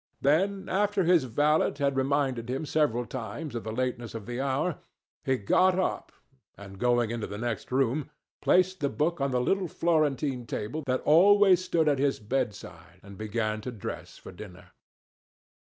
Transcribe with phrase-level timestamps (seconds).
[0.19, 4.79] Then, after his valet had reminded him several times of the lateness of the hour,
[5.23, 6.11] he got up,
[6.57, 8.09] and going into the next room,
[8.41, 13.15] placed the book on the little Florentine table that always stood at his bedside and
[13.15, 14.71] began to dress for dinner.